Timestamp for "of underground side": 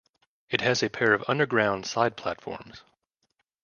1.13-2.17